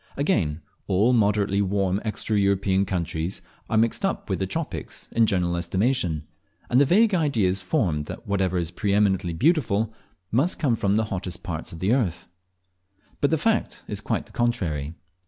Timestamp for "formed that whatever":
7.61-8.57